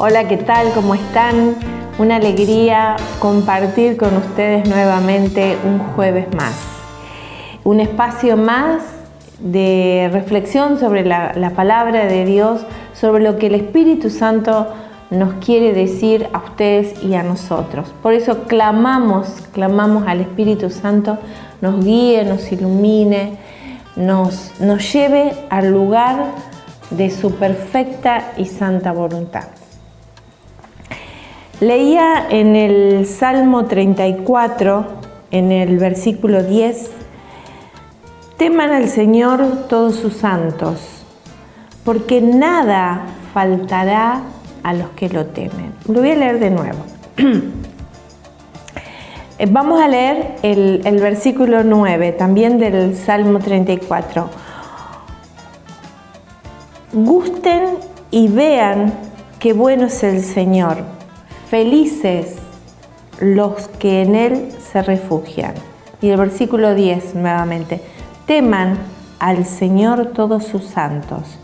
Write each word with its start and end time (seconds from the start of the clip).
Hola, 0.00 0.28
¿qué 0.28 0.36
tal? 0.36 0.70
¿Cómo 0.74 0.94
están? 0.94 1.56
Una 1.98 2.16
alegría 2.16 2.94
compartir 3.18 3.96
con 3.96 4.16
ustedes 4.16 4.68
nuevamente 4.68 5.58
un 5.64 5.80
jueves 5.80 6.32
más. 6.36 6.54
Un 7.64 7.80
espacio 7.80 8.36
más 8.36 8.80
de 9.40 10.08
reflexión 10.12 10.78
sobre 10.78 11.04
la, 11.04 11.32
la, 11.34 11.50
palabra 11.50 12.06
de 12.06 12.24
Dios, 12.24 12.60
sobre 12.94 13.24
lo 13.24 13.38
que 13.38 13.48
el 13.48 13.56
Espíritu 13.56 14.08
Santo 14.08 14.68
nos 15.10 15.34
quiere 15.44 15.72
decir 15.72 16.28
a 16.32 16.44
ustedes 16.44 17.02
y 17.02 17.16
a 17.16 17.24
nosotros. 17.24 17.92
Por 18.00 18.14
eso 18.14 18.44
clamamos, 18.44 19.48
clamamos 19.52 20.06
al 20.06 20.20
Espíritu 20.20 20.70
Santo, 20.70 21.18
nos 21.60 21.84
guíe, 21.84 22.24
nos 22.24 22.52
ilumine, 22.52 23.36
nos, 23.96 24.60
nos 24.60 24.92
lleve 24.92 25.32
al 25.50 25.72
lugar 25.72 26.26
de 26.90 27.10
su 27.10 27.34
perfecta 27.34 28.30
y 28.36 28.44
santa 28.44 28.92
voluntad. 28.92 29.48
Leía 31.60 32.24
en 32.30 32.54
el 32.54 33.04
Salmo 33.04 33.64
34, 33.64 34.86
en 35.32 35.50
el 35.50 35.78
versículo 35.78 36.44
10, 36.44 36.88
teman 38.36 38.70
al 38.70 38.88
Señor 38.88 39.66
todos 39.68 39.96
sus 39.96 40.14
santos, 40.14 41.02
porque 41.84 42.20
nada 42.20 43.06
faltará 43.34 44.20
a 44.62 44.72
los 44.72 44.90
que 44.90 45.08
lo 45.08 45.26
temen. 45.26 45.72
Lo 45.88 45.98
voy 45.98 46.12
a 46.12 46.14
leer 46.14 46.38
de 46.38 46.50
nuevo. 46.50 46.78
Vamos 49.50 49.80
a 49.80 49.88
leer 49.88 50.36
el, 50.44 50.82
el, 50.84 51.00
versículo 51.00 51.64
9, 51.64 52.12
también 52.12 52.60
del 52.60 52.94
Salmo 52.94 53.40
34. 53.40 54.30
Gusten 56.92 57.64
y 58.12 58.28
vean 58.28 58.92
qué 59.40 59.54
bueno 59.54 59.86
es 59.86 60.04
el 60.04 60.22
Señor 60.22 60.97
Felices 61.50 62.36
los 63.20 63.68
que 63.68 64.02
en 64.02 64.14
Él 64.14 64.52
se 64.72 64.82
refugian. 64.82 65.54
Y 66.00 66.10
el 66.10 66.18
versículo 66.18 66.74
10 66.74 67.14
nuevamente, 67.14 67.80
teman 68.26 68.78
al 69.18 69.44
Señor 69.46 70.12
todos 70.12 70.44
sus 70.44 70.64
santos, 70.64 71.38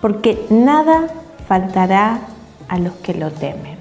porque 0.00 0.46
nada 0.50 1.08
faltará 1.48 2.20
a 2.68 2.78
los 2.78 2.92
que 2.94 3.14
lo 3.14 3.30
temen. 3.30 3.78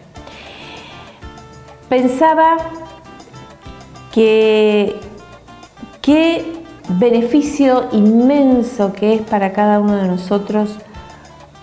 Pensaba 1.90 2.58
que 4.12 5.00
qué 6.02 6.64
beneficio 6.88 7.90
inmenso 7.92 8.94
que 8.94 9.16
es 9.16 9.22
para 9.22 9.54
cada 9.54 9.80
uno 9.80 9.98
de 9.98 10.08
nosotros 10.08 10.78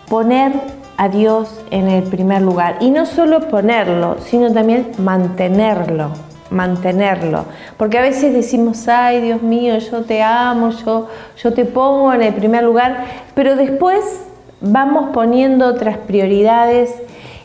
poner 0.09 0.81
a 1.03 1.08
Dios 1.08 1.48
en 1.72 1.89
el 1.89 2.05
primer 2.05 2.42
lugar. 2.42 2.77
Y 2.78 2.92
no 2.92 3.06
solo 3.06 3.48
ponerlo, 3.48 4.19
sino 4.20 4.53
también 4.53 4.92
mantenerlo, 4.98 6.11
mantenerlo. 6.48 7.44
Porque 7.77 7.98
a 7.98 8.03
veces 8.03 8.33
decimos, 8.33 8.86
ay 8.86 9.20
Dios 9.20 9.42
mío, 9.42 9.77
yo 9.78 10.03
te 10.03 10.22
amo, 10.22 10.70
yo, 10.70 11.09
yo 11.42 11.53
te 11.53 11.64
pongo 11.64 12.12
en 12.12 12.22
el 12.22 12.33
primer 12.33 12.62
lugar, 12.62 13.05
pero 13.34 13.56
después 13.56 14.20
vamos 14.61 15.11
poniendo 15.12 15.67
otras 15.67 15.97
prioridades 15.98 16.94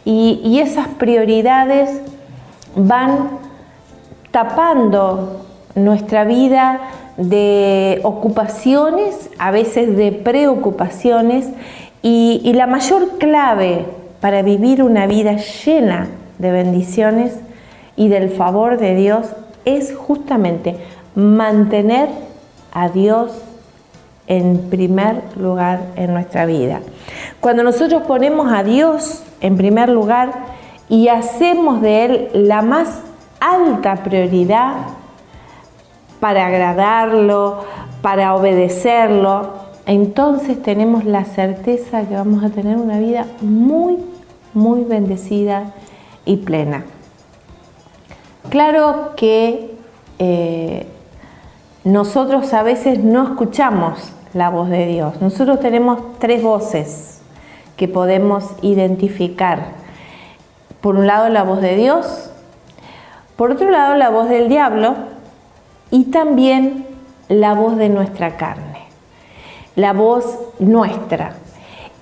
y, 0.05 0.39
y 0.43 0.59
esas 0.59 0.87
prioridades 0.89 1.99
van 2.75 3.39
tapando 4.29 5.41
nuestra 5.73 6.25
vida 6.25 6.79
de 7.17 8.01
ocupaciones, 8.03 9.31
a 9.39 9.49
veces 9.49 9.97
de 9.97 10.11
preocupaciones, 10.11 11.49
y, 12.01 12.53
la 12.53 12.67
mayor 12.67 13.17
clave 13.17 13.85
para 14.21 14.41
vivir 14.41 14.83
una 14.83 15.07
vida 15.07 15.37
llena 15.37 16.07
de 16.37 16.51
bendiciones 16.51 17.33
y 17.95 18.07
del 18.07 18.29
favor 18.29 18.77
de 18.77 18.95
Dios 18.95 19.27
es 19.65 19.95
justamente 19.95 20.75
mantener 21.15 22.09
a 22.73 22.89
Dios 22.89 23.31
en 24.27 24.69
primer 24.69 25.21
lugar 25.37 25.81
en 25.95 26.13
nuestra 26.13 26.45
vida. 26.45 26.81
Cuando 27.39 27.63
nosotros 27.63 28.03
ponemos 28.03 28.51
a 28.51 28.63
Dios 28.63 29.23
en 29.41 29.57
primer 29.57 29.89
lugar 29.89 30.31
y 30.89 31.07
hacemos 31.07 31.81
de 31.81 32.05
Él 32.05 32.29
la 32.33 32.61
más 32.61 33.01
alta 33.39 34.03
prioridad 34.03 34.73
para 36.19 36.47
agradarlo, 36.47 37.63
para 38.01 38.35
obedecerlo, 38.35 39.66
entonces 39.87 40.61
tenemos 40.61 41.05
la 41.05 41.23
certeza 41.23 42.05
que 42.05 42.13
vamos 42.13 42.43
a 42.43 42.49
tener 42.49 42.75
una 42.75 42.99
vida 42.99 43.25
muy, 43.39 43.97
muy 44.53 44.83
bendecida 44.83 45.73
y 46.25 46.37
plena. 46.37 46.83
Claro 48.49 49.13
que 49.15 49.73
eh, 50.19 50.87
nosotros 51.85 52.53
a 52.53 52.63
veces 52.63 52.99
no 52.99 53.23
escuchamos 53.23 54.11
la 54.33 54.49
voz 54.49 54.69
de 54.69 54.87
Dios. 54.87 55.21
Nosotros 55.21 55.61
tenemos 55.61 56.19
tres 56.19 56.43
voces 56.43 57.21
que 57.77 57.87
podemos 57.87 58.43
identificar. 58.61 59.67
Por 60.81 60.97
un 60.97 61.07
lado 61.07 61.29
la 61.29 61.43
voz 61.43 61.61
de 61.61 61.77
Dios, 61.77 62.29
por 63.37 63.51
otro 63.51 63.71
lado 63.71 63.95
la 63.95 64.09
voz 64.09 64.27
del 64.27 64.49
diablo 64.49 64.95
y 65.91 66.05
también 66.05 66.85
la 67.29 67.53
voz 67.53 67.77
de 67.77 67.87
nuestra 67.87 68.35
carne 68.35 68.66
la 69.77 69.93
voz 69.93 70.39
nuestra. 70.59 71.35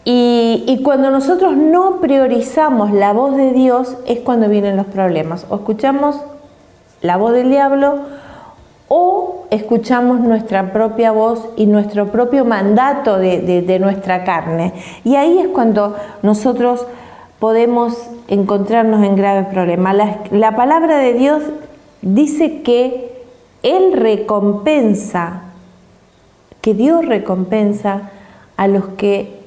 Y, 0.05 0.79
cuando 0.83 1.11
nosotros 1.11 1.57
no 1.57 1.99
priorizamos 1.99 2.91
la 2.91 3.11
voz 3.11 3.35
de 3.35 3.51
Dios 3.51 3.97
es 4.07 4.19
cuando 4.19 4.47
vienen 4.47 4.77
los 4.77 4.85
problemas. 4.85 5.45
O 5.49 5.55
escuchamos 5.55 6.15
la 7.01 7.17
voz 7.17 7.33
del 7.33 7.49
diablo 7.49 7.99
o 8.87 9.47
escuchamos 9.49 10.19
nuestra 10.19 10.71
propia 10.71 11.11
voz 11.11 11.49
y 11.57 11.65
nuestro 11.65 12.11
propio 12.11 12.45
mandato 12.45 13.17
de, 13.17 13.77
nuestra 13.79 14.23
carne. 14.23 14.73
Y 15.03 15.15
ahí 15.15 15.39
es 15.39 15.47
cuando 15.49 15.95
nosotros 16.21 16.85
podemos 17.39 17.97
encontrarnos 18.27 19.03
en 19.03 19.15
graves 19.15 19.47
problemas. 19.47 19.97
la 20.31 20.55
palabra 20.55 20.99
de 20.99 21.13
Dios 21.13 21.43
dice 22.01 22.61
que 22.61 23.25
Él 23.63 23.93
recompensa 23.93 25.44
que 26.65 26.73
Dios 26.73 27.05
recompensa 27.05 28.09
a 28.57 28.67
los 28.67 28.87
que 28.97 29.39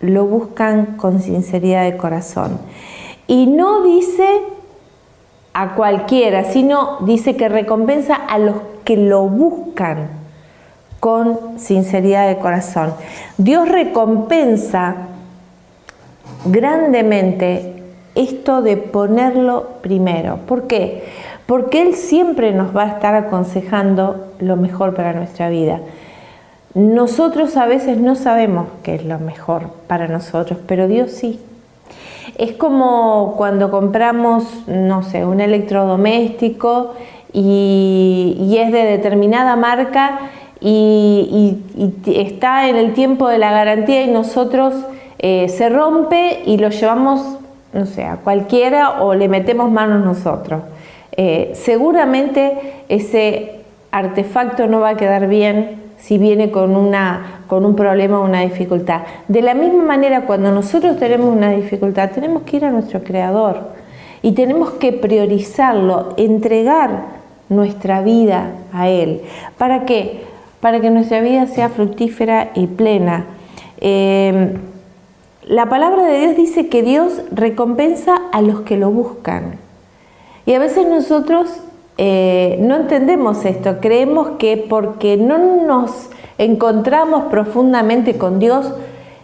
lo 0.00 0.26
buscan 0.26 0.98
con 0.98 1.22
sinceridad 1.22 1.84
de 1.84 1.96
corazón. 1.96 2.58
Y 3.26 3.46
no 3.46 3.82
dice 3.82 4.28
a 5.54 5.74
cualquiera, 5.74 6.44
sino 6.44 6.98
dice 7.00 7.34
que 7.34 7.48
recompensa 7.48 8.14
a 8.14 8.36
los 8.36 8.56
que 8.84 8.98
lo 8.98 9.22
buscan 9.22 10.08
con 11.00 11.58
sinceridad 11.58 12.28
de 12.28 12.36
corazón. 12.36 12.92
Dios 13.38 13.70
recompensa 13.70 14.96
grandemente 16.44 17.84
esto 18.14 18.60
de 18.60 18.76
ponerlo 18.76 19.80
primero. 19.80 20.40
¿Por 20.46 20.66
qué? 20.66 21.04
Porque 21.46 21.80
Él 21.80 21.94
siempre 21.94 22.52
nos 22.52 22.76
va 22.76 22.82
a 22.82 22.88
estar 22.88 23.14
aconsejando 23.14 24.26
lo 24.40 24.56
mejor 24.56 24.94
para 24.94 25.14
nuestra 25.14 25.48
vida. 25.48 25.80
Nosotros 26.74 27.56
a 27.56 27.66
veces 27.66 27.98
no 27.98 28.16
sabemos 28.16 28.68
qué 28.82 28.96
es 28.96 29.04
lo 29.04 29.18
mejor 29.18 29.70
para 29.86 30.08
nosotros, 30.08 30.58
pero 30.66 30.88
Dios 30.88 31.10
sí. 31.10 31.40
Es 32.36 32.52
como 32.52 33.34
cuando 33.38 33.70
compramos, 33.70 34.44
no 34.66 35.02
sé, 35.02 35.24
un 35.24 35.40
electrodoméstico 35.40 36.94
y, 37.32 38.56
es 38.58 38.72
de 38.72 38.84
determinada 38.84 39.56
marca 39.56 40.18
y, 40.60 41.56
está 42.06 42.68
en 42.68 42.76
el 42.76 42.92
tiempo 42.92 43.28
de 43.28 43.38
la 43.38 43.52
garantía 43.52 44.02
y 44.02 44.10
nosotros 44.10 44.74
eh, 45.18 45.48
se 45.48 45.70
rompe 45.70 46.42
y 46.44 46.58
lo 46.58 46.68
llevamos, 46.68 47.38
no 47.72 47.86
sé, 47.86 48.04
a 48.04 48.16
cualquiera 48.16 49.02
o 49.02 49.14
le 49.14 49.28
metemos 49.28 49.70
manos 49.70 50.04
nosotros. 50.04 50.62
Eh, 51.16 51.52
seguramente 51.54 52.82
ese 52.90 53.60
artefacto 53.90 54.66
no 54.66 54.80
va 54.80 54.90
a 54.90 54.96
quedar 54.96 55.26
bien 55.26 55.85
si 55.98 56.18
viene 56.18 56.50
con, 56.50 56.76
una, 56.76 57.42
con 57.46 57.64
un 57.64 57.74
problema 57.74 58.20
o 58.20 58.24
una 58.24 58.42
dificultad. 58.42 59.02
De 59.28 59.42
la 59.42 59.54
misma 59.54 59.82
manera, 59.82 60.22
cuando 60.22 60.52
nosotros 60.52 60.98
tenemos 60.98 61.34
una 61.34 61.50
dificultad, 61.50 62.10
tenemos 62.10 62.42
que 62.42 62.58
ir 62.58 62.64
a 62.64 62.70
nuestro 62.70 63.02
Creador 63.02 63.70
y 64.22 64.32
tenemos 64.32 64.70
que 64.72 64.92
priorizarlo, 64.92 66.14
entregar 66.16 67.16
nuestra 67.48 68.02
vida 68.02 68.52
a 68.72 68.88
Él. 68.88 69.22
¿Para 69.58 69.84
qué? 69.84 70.24
Para 70.60 70.80
que 70.80 70.90
nuestra 70.90 71.20
vida 71.20 71.46
sea 71.46 71.68
fructífera 71.68 72.50
y 72.54 72.66
plena. 72.66 73.26
Eh, 73.80 74.56
la 75.44 75.68
palabra 75.68 76.04
de 76.06 76.20
Dios 76.20 76.36
dice 76.36 76.68
que 76.68 76.82
Dios 76.82 77.22
recompensa 77.30 78.20
a 78.32 78.42
los 78.42 78.62
que 78.62 78.76
lo 78.76 78.90
buscan. 78.90 79.58
Y 80.44 80.54
a 80.54 80.58
veces 80.58 80.88
nosotros 80.88 81.60
eh, 81.98 82.58
no 82.60 82.76
entendemos 82.76 83.44
esto, 83.44 83.78
creemos 83.80 84.30
que 84.38 84.56
porque 84.56 85.16
no 85.16 85.38
nos 85.38 86.10
encontramos 86.38 87.24
profundamente 87.24 88.18
con 88.18 88.38
Dios, 88.38 88.72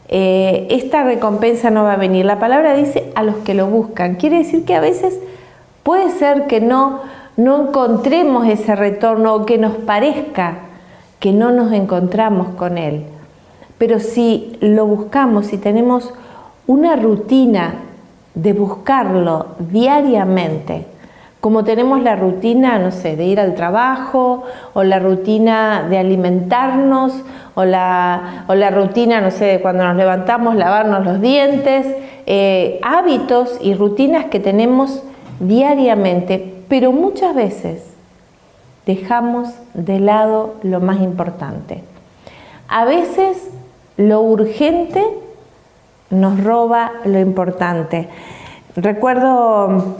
eh, 0.08 0.66
esta 0.70 1.04
recompensa 1.04 1.70
no 1.70 1.84
va 1.84 1.94
a 1.94 1.96
venir. 1.96 2.24
La 2.24 2.38
palabra 2.38 2.74
dice 2.74 3.10
a 3.14 3.22
los 3.22 3.36
que 3.36 3.54
lo 3.54 3.66
buscan. 3.66 4.16
Quiere 4.16 4.38
decir 4.38 4.64
que 4.64 4.74
a 4.74 4.80
veces 4.80 5.18
puede 5.82 6.10
ser 6.10 6.46
que 6.46 6.60
no, 6.60 7.00
no 7.36 7.68
encontremos 7.68 8.46
ese 8.46 8.76
retorno 8.76 9.34
o 9.34 9.46
que 9.46 9.58
nos 9.58 9.74
parezca 9.74 10.58
que 11.18 11.32
no 11.32 11.50
nos 11.50 11.72
encontramos 11.72 12.48
con 12.56 12.78
Él. 12.78 13.04
Pero 13.78 14.00
si 14.00 14.56
lo 14.60 14.86
buscamos, 14.86 15.46
si 15.46 15.58
tenemos 15.58 16.12
una 16.66 16.96
rutina 16.96 17.74
de 18.34 18.52
buscarlo 18.52 19.46
diariamente, 19.58 20.86
como 21.42 21.64
tenemos 21.64 22.00
la 22.00 22.14
rutina, 22.14 22.78
no 22.78 22.92
sé, 22.92 23.16
de 23.16 23.24
ir 23.24 23.40
al 23.40 23.56
trabajo, 23.56 24.44
o 24.74 24.84
la 24.84 25.00
rutina 25.00 25.88
de 25.90 25.98
alimentarnos, 25.98 27.14
o 27.56 27.64
la, 27.64 28.44
o 28.46 28.54
la 28.54 28.70
rutina, 28.70 29.20
no 29.20 29.32
sé, 29.32 29.46
de 29.46 29.60
cuando 29.60 29.82
nos 29.82 29.96
levantamos, 29.96 30.54
lavarnos 30.54 31.04
los 31.04 31.20
dientes, 31.20 31.84
eh, 32.26 32.78
hábitos 32.84 33.58
y 33.60 33.74
rutinas 33.74 34.26
que 34.26 34.38
tenemos 34.38 35.02
diariamente, 35.40 36.62
pero 36.68 36.92
muchas 36.92 37.34
veces 37.34 37.92
dejamos 38.86 39.48
de 39.74 39.98
lado 39.98 40.54
lo 40.62 40.78
más 40.78 41.00
importante. 41.00 41.82
A 42.68 42.84
veces 42.84 43.50
lo 43.96 44.20
urgente 44.20 45.04
nos 46.08 46.40
roba 46.44 46.92
lo 47.04 47.18
importante. 47.18 48.08
Recuerdo 48.76 49.96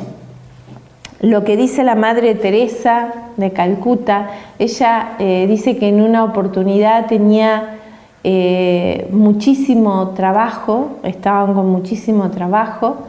lo 1.22 1.44
que 1.44 1.56
dice 1.56 1.84
la 1.84 1.94
Madre 1.94 2.34
Teresa 2.34 3.12
de 3.36 3.52
Calcuta. 3.52 4.30
Ella 4.58 5.14
eh, 5.20 5.46
dice 5.48 5.78
que 5.78 5.88
en 5.88 6.02
una 6.02 6.24
oportunidad 6.24 7.06
tenía 7.06 7.78
eh, 8.24 9.08
muchísimo 9.12 10.10
trabajo, 10.10 10.98
estaban 11.04 11.54
con 11.54 11.70
muchísimo 11.70 12.30
trabajo 12.30 13.06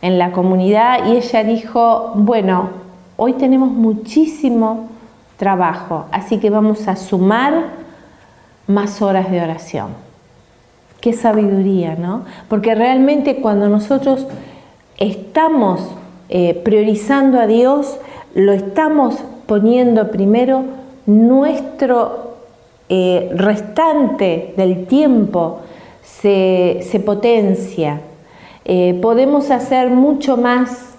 en 0.00 0.16
la 0.18 0.30
comunidad 0.30 1.06
y 1.06 1.16
ella 1.16 1.42
dijo, 1.42 2.12
bueno, 2.14 2.70
hoy 3.16 3.32
tenemos 3.32 3.70
muchísimo 3.70 4.88
trabajo, 5.36 6.06
así 6.12 6.38
que 6.38 6.50
vamos 6.50 6.86
a 6.86 6.94
sumar 6.94 7.64
más 8.68 9.02
horas 9.02 9.30
de 9.30 9.42
oración. 9.42 9.88
Qué 11.00 11.12
sabiduría, 11.12 11.96
¿no? 11.96 12.24
Porque 12.48 12.74
realmente 12.76 13.36
cuando 13.36 13.68
nosotros 13.68 14.26
estamos 14.98 15.90
eh, 16.28 16.54
priorizando 16.54 17.38
a 17.38 17.46
Dios, 17.46 17.98
lo 18.34 18.52
estamos 18.52 19.16
poniendo 19.46 20.10
primero, 20.10 20.64
nuestro 21.06 22.36
eh, 22.88 23.30
restante 23.34 24.54
del 24.56 24.86
tiempo 24.86 25.60
se, 26.02 26.80
potencia. 27.04 28.00
Eh, 28.64 28.98
podemos 29.00 29.50
hacer 29.50 29.90
mucho 29.90 30.36
más 30.36 30.96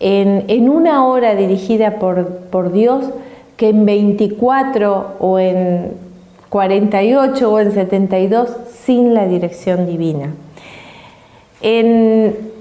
en, 0.00 0.68
una 0.68 1.06
hora 1.06 1.34
dirigida 1.34 1.98
por, 1.98 2.26
por 2.50 2.72
Dios 2.72 3.04
que 3.56 3.68
en 3.68 3.84
24 3.84 5.16
o 5.20 5.38
en 5.38 5.92
48 6.48 7.52
o 7.52 7.60
en 7.60 7.72
72 7.72 8.56
sin 8.84 9.14
la 9.14 9.26
dirección 9.26 9.86
divina. 9.86 10.34
En 11.60 12.51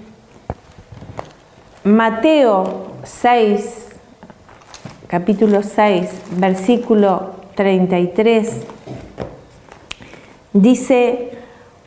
Mateo 1.83 2.91
6, 3.03 3.87
capítulo 5.07 5.63
6, 5.63 6.11
versículo 6.37 7.31
33, 7.55 8.67
dice, 10.53 11.31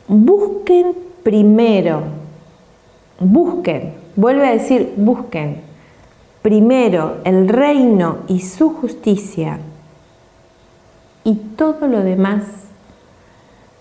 busquen 0.09 0.97
primero, 1.23 2.01
busquen, 3.21 3.93
vuelve 4.17 4.45
a 4.45 4.51
decir, 4.51 4.93
busquen 4.97 5.61
primero 6.41 7.19
el 7.23 7.47
reino 7.47 8.17
y 8.27 8.41
su 8.41 8.71
justicia 8.71 9.59
y 11.23 11.35
todo 11.55 11.87
lo 11.87 12.01
demás 12.01 12.43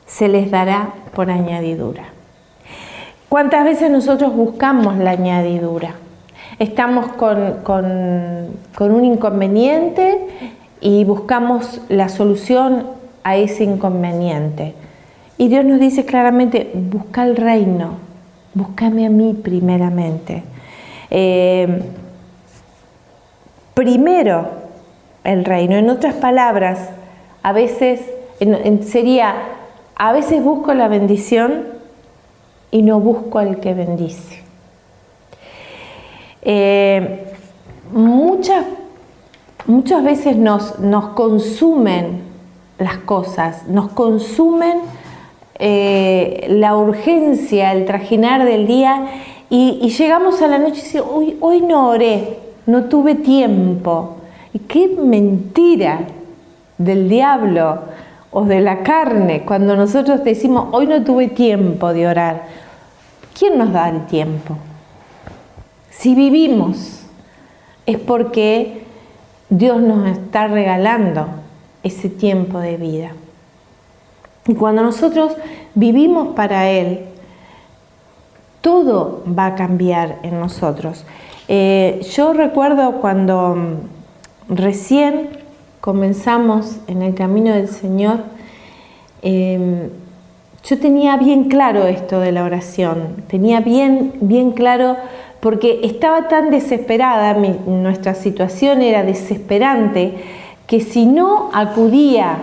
se 0.06 0.28
les 0.28 0.48
dará 0.52 0.94
por 1.12 1.32
añadidura. 1.32 2.04
¿Cuántas 3.28 3.64
veces 3.64 3.90
nosotros 3.90 4.32
buscamos 4.32 4.96
la 4.96 5.10
añadidura? 5.10 6.03
Estamos 6.58 7.08
con, 7.12 8.92
un 8.92 9.04
inconveniente 9.04 10.18
y 10.80 11.04
buscamos 11.04 11.80
la 11.88 12.08
solución 12.08 12.86
a 13.24 13.36
ese 13.36 13.64
inconveniente. 13.64 14.74
Y 15.36 15.48
Dios 15.48 15.64
nos 15.64 15.80
dice 15.80 16.04
claramente, 16.04 16.70
busca 16.74 17.24
el 17.24 17.36
reino, 17.36 17.94
búscame 18.54 19.06
a 19.06 19.10
mí 19.10 19.34
primeramente. 19.34 20.44
Eh, 21.10 21.82
primero 23.74 24.46
el 25.24 25.44
reino. 25.44 25.76
En 25.76 25.90
otras 25.90 26.14
palabras, 26.14 26.90
a 27.42 27.52
veces 27.52 28.00
sería, 28.86 29.34
a 29.96 30.12
veces 30.12 30.44
busco 30.44 30.72
la 30.72 30.86
bendición 30.86 31.64
y 32.70 32.82
no 32.82 33.00
busco 33.00 33.40
al 33.40 33.58
que 33.58 33.74
bendice. 33.74 34.43
Eh, 36.44 37.32
muchas, 37.92 38.66
muchas 39.66 40.04
veces 40.04 40.36
nos, 40.36 40.78
nos, 40.78 41.08
consumen 41.08 42.22
las 42.78 42.98
cosas, 42.98 43.66
nos 43.68 43.90
consumen 43.90 44.78
eh, 45.58 46.46
la 46.50 46.76
urgencia, 46.76 47.72
el 47.72 47.86
trajinar 47.86 48.44
del 48.44 48.66
día 48.66 49.06
y, 49.48 49.88
llegamos 49.88 50.42
a 50.42 50.48
la 50.48 50.58
noche 50.58 50.80
y 50.80 50.82
decimos, 50.82 51.08
hoy, 51.12 51.36
hoy 51.40 51.60
no 51.60 51.88
oré, 51.88 52.38
no 52.66 52.84
tuve 52.84 53.14
tiempo. 53.14 54.16
Y 54.52 54.58
qué 54.60 54.88
mentira, 54.88 56.00
del 56.78 57.08
diablo 57.08 57.78
o 58.30 58.44
de 58.44 58.60
la 58.60 58.82
carne, 58.82 59.42
cuando 59.44 59.76
nosotros 59.76 60.24
decimos, 60.24 60.68
hoy 60.72 60.86
no 60.86 61.04
tuve 61.04 61.28
tiempo 61.28 61.92
de 61.92 62.08
orar, 62.08 62.42
¿quién 63.38 63.58
nos 63.58 63.72
da 63.72 63.88
el 63.88 64.06
tiempo? 64.06 64.56
Si 65.96 66.14
vivimos, 66.14 67.02
es 67.86 67.98
porque 67.98 68.82
Dios 69.48 69.80
nos 69.80 70.08
está 70.08 70.48
regalando 70.48 71.26
ese 71.82 72.08
tiempo 72.08 72.58
de 72.58 72.76
vida. 72.76 73.12
Y 74.46 74.54
cuando 74.54 74.82
nosotros 74.82 75.36
vivimos 75.74 76.34
para 76.34 76.68
Él, 76.68 77.06
todo 78.60 79.22
va 79.26 79.46
a 79.46 79.54
cambiar 79.54 80.18
en 80.22 80.40
nosotros. 80.40 81.04
Eh, 81.48 82.00
yo 82.14 82.32
recuerdo 82.32 83.00
cuando 83.00 83.56
recién 84.48 85.28
comenzamos 85.80 86.78
en 86.86 87.02
el 87.02 87.14
camino 87.14 87.52
del 87.54 87.68
Señor, 87.68 88.20
em, 89.22 89.90
yo 90.64 90.78
tenía 90.78 91.18
bien 91.18 91.44
claro 91.44 91.86
esto 91.86 92.20
de 92.20 92.32
la 92.32 92.44
oración, 92.44 93.22
tenía 93.28 93.60
bien, 93.60 94.14
bien 94.20 94.52
claro 94.52 94.96
porque 95.44 95.80
estaba 95.82 96.26
tan 96.26 96.48
desesperada, 96.48 97.34
nuestra 97.34 98.14
situación 98.14 98.80
era 98.80 99.04
desesperante, 99.04 100.14
que 100.66 100.80
si 100.80 101.04
no 101.04 101.50
acudía, 101.52 102.38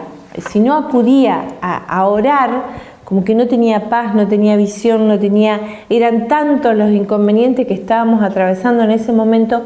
si 0.51 0.59
no 0.59 0.75
acudía 0.75 1.45
a, 1.63 1.77
a 1.77 2.05
orar, 2.05 2.61
como 3.03 3.23
que 3.23 3.33
no 3.33 3.47
tenía 3.47 3.89
paz, 3.89 4.13
no 4.13 4.27
tenía 4.27 4.55
visión, 4.55 5.07
no 5.07 5.17
tenía, 5.17 5.59
eran 5.89 6.27
tantos 6.27 6.75
los 6.75 6.91
inconvenientes 6.91 7.65
que 7.65 7.73
estábamos 7.73 8.21
atravesando 8.21 8.83
en 8.83 8.91
ese 8.91 9.11
momento, 9.11 9.65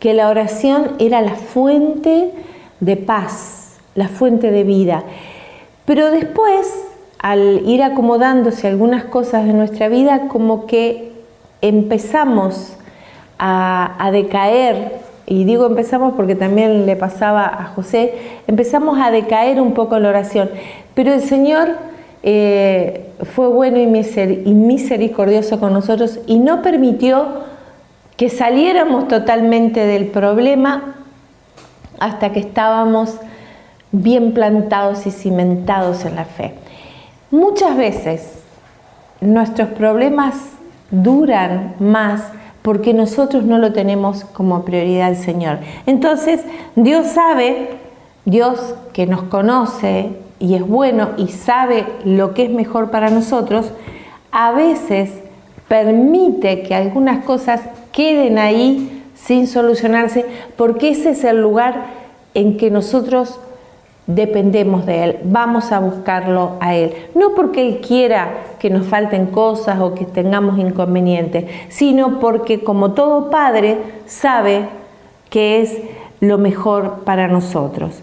que 0.00 0.12
la 0.12 0.28
oración 0.28 0.90
era 0.98 1.20
la 1.20 1.36
fuente 1.36 2.32
de 2.80 2.96
paz, 2.96 3.76
la 3.94 4.08
fuente 4.08 4.50
de 4.50 4.64
vida. 4.64 5.04
Pero 5.84 6.10
después, 6.10 6.84
al 7.20 7.62
ir 7.64 7.84
acomodándose 7.84 8.66
algunas 8.66 9.04
cosas 9.04 9.46
de 9.46 9.52
nuestra 9.52 9.86
vida, 9.88 10.26
como 10.26 10.66
que 10.66 11.11
empezamos 11.62 12.76
a, 13.38 14.10
decaer, 14.12 15.00
y 15.26 15.44
digo 15.44 15.66
empezamos 15.66 16.14
porque 16.14 16.34
también 16.34 16.86
le 16.86 16.94
pasaba 16.96 17.46
a 17.46 17.64
José, 17.74 18.12
empezamos 18.46 18.98
a 19.00 19.10
decaer 19.10 19.60
un 19.60 19.72
poco 19.72 19.98
la 19.98 20.10
oración. 20.10 20.50
Pero 20.94 21.14
el 21.14 21.22
Señor 21.22 21.70
eh, 22.22 23.08
fue 23.34 23.48
bueno 23.48 23.78
y 23.78 23.86
misericordioso 23.86 25.58
con 25.58 25.72
nosotros 25.72 26.20
y 26.26 26.38
no 26.38 26.62
permitió 26.62 27.42
que 28.16 28.28
saliéramos 28.28 29.08
totalmente 29.08 29.86
del 29.86 30.06
problema 30.06 30.96
hasta 31.98 32.32
que 32.32 32.40
estábamos 32.40 33.16
bien 33.92 34.32
plantados 34.32 35.06
y 35.06 35.10
cimentados 35.10 36.04
en 36.04 36.16
la 36.16 36.24
fe. 36.24 36.54
Muchas 37.30 37.76
veces 37.76 38.42
nuestros 39.20 39.68
problemas 39.70 40.34
duran 40.92 41.74
más 41.80 42.22
porque 42.62 42.94
nosotros 42.94 43.42
no 43.42 43.58
lo 43.58 43.72
tenemos 43.72 44.24
como 44.24 44.64
prioridad 44.64 45.08
al 45.08 45.16
Señor. 45.16 45.58
Entonces, 45.86 46.42
Dios 46.76 47.08
sabe, 47.08 47.70
Dios 48.24 48.76
que 48.92 49.06
nos 49.06 49.24
conoce 49.24 50.10
y 50.38 50.54
es 50.54 50.66
bueno 50.66 51.10
y 51.16 51.28
sabe 51.28 51.84
lo 52.04 52.34
que 52.34 52.44
es 52.44 52.50
mejor 52.50 52.90
para 52.90 53.10
nosotros, 53.10 53.72
a 54.30 54.52
veces 54.52 55.10
permite 55.66 56.62
que 56.62 56.74
algunas 56.74 57.24
cosas 57.24 57.62
queden 57.90 58.38
ahí 58.38 59.02
sin 59.14 59.46
solucionarse, 59.46 60.24
porque 60.56 60.90
ese 60.90 61.10
es 61.10 61.24
el 61.24 61.40
lugar 61.40 61.86
en 62.34 62.56
que 62.56 62.70
nosotros 62.70 63.40
dependemos 64.06 64.84
de 64.86 65.04
Él, 65.04 65.18
vamos 65.24 65.72
a 65.72 65.78
buscarlo 65.78 66.56
a 66.60 66.74
Él. 66.74 66.94
No 67.14 67.34
porque 67.34 67.66
Él 67.66 67.80
quiera 67.80 68.56
que 68.58 68.70
nos 68.70 68.86
falten 68.86 69.26
cosas 69.26 69.80
o 69.80 69.94
que 69.94 70.04
tengamos 70.04 70.58
inconvenientes, 70.58 71.44
sino 71.68 72.18
porque 72.18 72.62
como 72.64 72.92
todo 72.92 73.30
padre 73.30 73.78
sabe 74.06 74.68
que 75.30 75.60
es 75.60 75.78
lo 76.20 76.38
mejor 76.38 77.00
para 77.04 77.28
nosotros. 77.28 78.02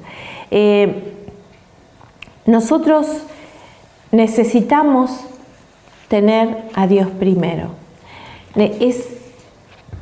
Eh, 0.51 1.13
nosotros 2.45 3.07
necesitamos 4.11 5.11
tener 6.07 6.63
a 6.73 6.87
Dios 6.87 7.07
primero. 7.19 7.69
Es 8.55 9.07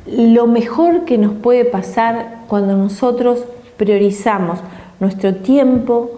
lo 0.06 0.46
mejor 0.46 1.04
que 1.04 1.18
nos 1.18 1.34
puede 1.34 1.66
pasar 1.66 2.44
cuando 2.48 2.74
nosotros 2.76 3.44
priorizamos 3.76 4.58
nuestro 5.00 5.34
tiempo 5.34 6.10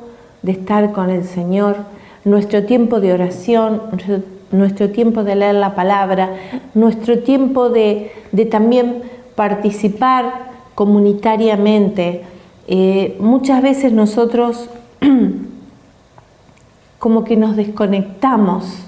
de 0.42 0.52
estar 0.52 0.92
con 0.92 1.10
el 1.10 1.24
Señor, 1.24 1.76
nuestro 2.24 2.64
tiempo 2.64 3.00
de 3.00 3.12
oración, 3.12 3.82
nuestro, 4.52 4.90
tiempo 4.90 5.24
de 5.24 5.36
leer 5.36 5.54
la 5.54 5.74
palabra, 5.74 6.30
nuestro 6.74 7.20
tiempo 7.20 7.70
de, 7.70 8.12
también 8.50 9.02
participar 9.34 10.50
comunitariamente. 10.74 12.22
Eh, 12.68 13.16
muchas 13.20 13.62
veces 13.62 13.92
nosotros 13.92 14.68
como 16.98 17.24
que 17.24 17.36
nos 17.36 17.56
desconectamos 17.56 18.86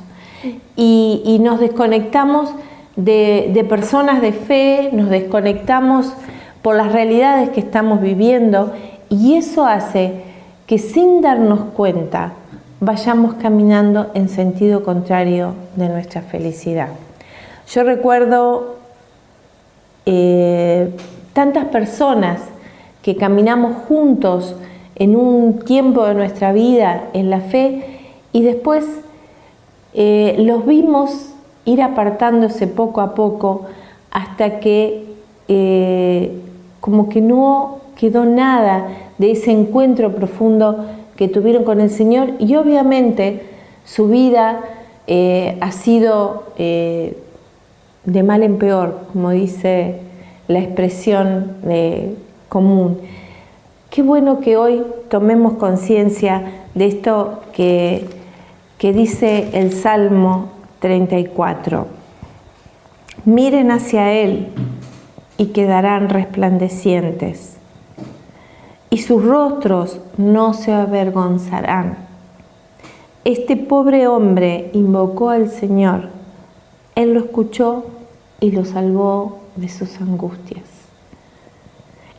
y, 0.77 1.39
nos 1.41 1.61
desconectamos 1.61 2.51
de, 2.97 3.51
de, 3.55 3.65
personas 3.65 4.21
de 4.21 4.33
fe, 4.33 4.91
nos 4.93 5.09
desconectamos 5.09 6.13
por 6.61 6.77
las 6.77 6.93
realidades 6.93 7.51
que 7.51 7.61
estamos 7.61 8.01
viviendo 8.01 8.73
y 9.13 9.35
eso 9.35 9.67
hace 9.67 10.23
que 10.67 10.79
sin 10.79 11.21
darnos 11.21 11.61
cuenta 11.77 12.33
vayamos 12.81 13.35
caminando 13.35 14.11
en 14.15 14.31
sentido 14.31 14.83
contrario 14.83 15.53
de 15.77 15.91
nuestra 15.91 16.23
felicidad. 16.23 16.89
Yo 17.69 17.85
recuerdo 17.85 18.77
eh, 20.07 20.97
tantas 21.35 21.67
personas 21.67 22.41
que 23.03 23.17
caminamos 23.17 23.85
juntos 23.87 24.57
en 24.95 25.15
un 25.15 25.59
tiempo 25.59 26.07
de 26.07 26.15
nuestra 26.15 26.53
vida 26.53 27.05
en 27.13 27.29
la 27.29 27.41
fe 27.41 28.01
y 28.33 28.43
después 28.43 28.87
eh, 29.93 30.37
los 30.39 30.65
vimos 30.65 31.35
ir 31.67 31.83
apartándose 31.83 32.67
poco 32.67 33.03
a 33.03 33.15
poco 33.15 33.67
hasta 34.11 34.59
que 34.59 35.05
eh, 35.49 36.41
como 36.81 37.11
que 37.11 37.21
no 37.21 37.83
quedó 38.03 38.25
nada 38.25 38.89
de 39.19 39.33
ese 39.33 39.51
encuentro 39.51 40.15
profundo 40.15 40.87
que 41.17 41.29
tuvieron 41.29 41.65
con 41.65 41.81
el 41.81 41.91
Señor 41.91 42.33
y 42.39 42.57
obviamente 42.57 43.43
su 43.85 44.09
vida 44.09 44.61
eh, 45.07 45.57
ha 45.61 45.73
sido 45.73 46.45
eh, 46.57 47.17
de 48.05 48.23
mal 48.23 48.43
en 48.43 48.59
peor, 48.59 49.01
como 49.13 49.31
dice 49.31 49.99
la 50.49 50.61
expresión 50.61 51.57
eh, 51.69 52.15
común. 52.49 52.99
Qué 53.91 54.03
bueno 54.03 54.41
que 54.41 54.57
hoy 54.57 54.83
tomemos 55.09 55.55
conciencia 55.55 56.65
de 56.75 56.87
esto 56.87 57.41
que, 57.53 58.07
que 58.79 58.93
dice 58.93 59.51
el 59.53 59.73
Salmo 59.73 60.49
34. 60.81 61.87
Miren 63.25 63.71
hacia 63.71 64.13
Él 64.13 64.49
y 65.37 65.47
quedarán 65.47 66.09
resplandecientes 66.09 67.59
y 68.93 68.99
sus 68.99 69.25
rostros 69.25 70.01
no 70.19 70.53
se 70.53 70.71
avergonzarán. 70.71 71.97
Este 73.25 73.57
pobre 73.57 74.07
hombre 74.07 74.69
invocó 74.75 75.31
al 75.31 75.49
Señor, 75.49 76.11
Él 76.95 77.15
lo 77.15 77.21
escuchó 77.21 77.87
y 78.39 78.51
lo 78.51 78.67
salvó 78.67 79.39
de 79.57 79.71
sus 79.71 79.99
angustias. 79.99 80.65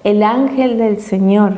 El 0.03 0.23
ángel 0.23 0.79
del 0.79 0.99
Señor 0.99 1.57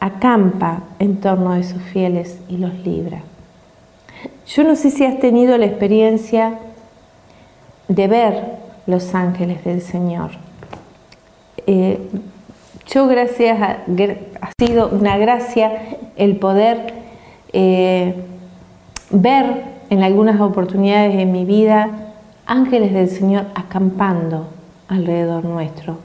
acampa 0.00 0.82
en 0.98 1.20
torno 1.20 1.52
de 1.52 1.62
sus 1.62 1.80
fieles 1.80 2.40
y 2.48 2.56
los 2.56 2.74
libra. 2.84 3.22
Yo 4.48 4.64
no 4.64 4.74
sé 4.74 4.90
si 4.90 5.04
has 5.04 5.20
tenido 5.20 5.56
la 5.58 5.66
experiencia 5.66 6.58
de 7.86 8.08
ver 8.08 8.56
los 8.88 9.14
ángeles 9.14 9.62
del 9.62 9.80
Señor. 9.80 10.30
Eh, 11.68 12.00
yo 12.88 13.06
gracias 13.06 13.58
ha 13.60 14.50
sido 14.58 14.88
una 14.88 15.18
gracia 15.18 15.72
el 16.16 16.36
poder 16.36 16.94
eh, 17.52 18.14
ver 19.10 19.64
en 19.90 20.02
algunas 20.02 20.40
oportunidades 20.40 21.16
de 21.16 21.26
mi 21.26 21.44
vida 21.44 22.14
ángeles 22.46 22.92
del 22.94 23.08
Señor 23.08 23.44
acampando 23.54 24.48
alrededor 24.88 25.44
nuestro, 25.44 25.98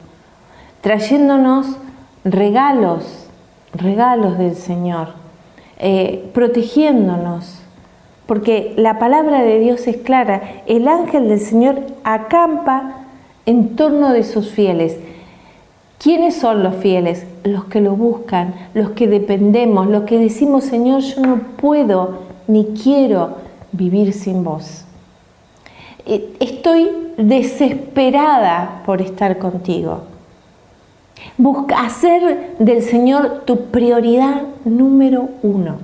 trayéndonos 0.82 1.78
regalos, 2.26 3.30
regalos 3.74 4.38
del 4.38 4.56
Señor, 4.56 5.14
eh, 5.80 6.30
protegiéndonos, 6.34 7.62
porque 8.26 8.74
la 8.76 9.00
palabra 9.00 9.42
de 9.42 9.60
Dios 9.60 9.88
es 9.88 9.98
clara, 9.98 10.42
el 10.66 10.90
ángel 10.90 11.30
del 11.30 11.40
Señor 11.40 11.82
acampa 12.04 13.06
en 13.46 13.78
torno 13.78 14.12
de 14.12 14.24
sus 14.24 14.52
fieles 14.52 14.98
¿Quiénes 16.04 16.36
son 16.36 16.64
los 16.64 16.76
fieles? 16.76 17.26
Los 17.46 17.64
que 17.64 17.80
lo 17.80 17.96
buscan, 17.96 18.56
los 18.74 18.90
que 18.90 19.08
dependemos, 19.08 19.88
los 19.88 20.04
que 20.04 20.20
decimos, 20.20 20.66
Señor, 20.66 21.00
yo 21.00 21.22
no 21.22 21.38
puedo 21.56 22.24
ni 22.46 22.74
quiero 22.74 23.38
vivir 23.72 24.12
sin 24.12 24.44
vos. 24.44 24.84
Eh, 26.06 26.34
estoy 26.42 26.92
desesperada 27.16 28.82
por 28.86 29.02
estar 29.02 29.38
contigo. 29.38 30.02
Busca 31.38 31.80
hacer 31.80 32.58
del 32.60 32.82
Señor 32.82 33.44
tu 33.46 33.68
prioridad 33.68 34.42
número 34.66 35.30
uno. 35.42 35.78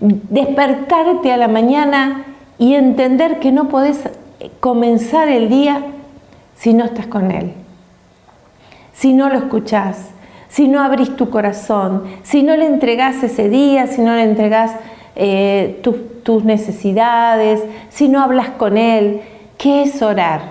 Despertarte 0.00 1.30
a 1.30 1.36
la 1.36 1.48
mañana 1.48 2.24
y 2.56 2.72
entender 2.72 3.40
que 3.40 3.52
no 3.52 3.68
podés 3.68 4.08
comenzar 4.60 5.28
el 5.28 5.50
día 5.50 5.84
si 6.56 6.72
no 6.72 6.86
estás 6.86 7.08
con 7.08 7.30
Él 7.30 7.52
si 9.00 9.14
no 9.14 9.30
lo 9.30 9.38
escuchás, 9.38 10.10
si 10.50 10.68
no 10.68 10.82
abrís 10.82 11.16
tu 11.16 11.30
corazón, 11.30 12.02
si 12.22 12.42
no 12.42 12.54
le 12.54 12.66
entregás 12.66 13.22
ese 13.22 13.48
día, 13.48 13.86
si 13.86 14.02
no 14.02 14.14
le 14.14 14.24
entregás 14.24 14.72
eh, 15.16 15.80
tus 16.22 16.44
necesidades, 16.44 17.62
si 17.88 18.08
no 18.08 18.22
hablas 18.22 18.50
con 18.50 18.76
Él. 18.76 19.22
¿Qué 19.56 19.84
es 19.84 20.02
orar? 20.02 20.42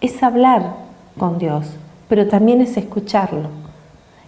Es 0.00 0.22
hablar 0.22 0.76
con 1.18 1.38
Dios, 1.38 1.66
pero 2.08 2.28
también 2.28 2.60
es 2.60 2.76
escucharlo. 2.76 3.48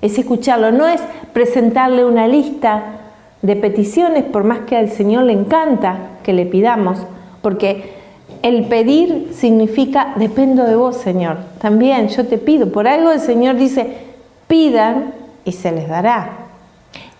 Es 0.02 0.18
escucharlo, 0.18 0.72
no 0.72 0.88
es 0.88 1.00
presentarle 1.32 2.04
una 2.04 2.26
lista 2.26 2.82
de 3.42 3.54
peticiones, 3.54 4.24
por 4.24 4.42
más 4.42 4.62
que 4.66 4.76
al 4.76 4.90
Señor 4.90 5.22
le 5.22 5.34
encanta 5.34 5.98
que 6.24 6.32
le 6.32 6.46
pidamos, 6.46 6.98
porque 7.42 7.93
el 8.44 8.66
pedir 8.66 9.30
significa 9.32 10.12
dependo 10.16 10.64
de 10.64 10.76
vos, 10.76 10.98
Señor. 10.98 11.38
También 11.62 12.08
yo 12.08 12.26
te 12.26 12.36
pido. 12.36 12.70
Por 12.70 12.86
algo 12.86 13.10
el 13.10 13.20
Señor 13.20 13.56
dice, 13.56 13.96
pidan 14.46 15.14
y 15.46 15.52
se 15.52 15.72
les 15.72 15.88
dará. 15.88 16.30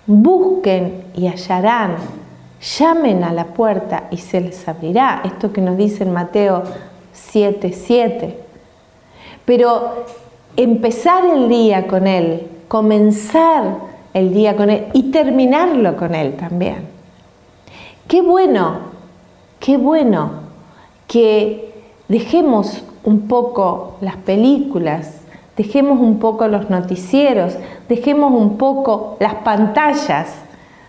Busquen 0.06 1.04
y 1.14 1.26
hallarán. 1.28 1.96
Llamen 2.60 3.24
a 3.24 3.32
la 3.32 3.46
puerta 3.46 4.04
y 4.10 4.18
se 4.18 4.42
les 4.42 4.68
abrirá. 4.68 5.22
Esto 5.24 5.50
que 5.50 5.62
nos 5.62 5.78
dice 5.78 6.04
en 6.04 6.12
Mateo 6.12 6.62
7:7. 7.14 7.72
7. 7.72 8.38
Pero 9.46 10.04
empezar 10.58 11.24
el 11.24 11.48
día 11.48 11.86
con 11.86 12.06
Él, 12.06 12.48
comenzar 12.68 13.78
el 14.12 14.34
día 14.34 14.56
con 14.56 14.68
Él 14.68 14.88
y 14.92 15.04
terminarlo 15.04 15.96
con 15.96 16.14
Él 16.14 16.36
también. 16.36 16.86
Qué 18.06 18.20
bueno, 18.20 18.76
qué 19.58 19.78
bueno 19.78 20.43
que 21.06 21.73
dejemos 22.08 22.84
un 23.04 23.28
poco 23.28 23.96
las 24.00 24.16
películas, 24.16 25.20
dejemos 25.56 26.00
un 26.00 26.18
poco 26.18 26.49
los 26.49 26.70
noticieros, 26.70 27.56
dejemos 27.88 28.32
un 28.32 28.56
poco 28.56 29.16
las 29.20 29.34
pantallas, 29.37 30.34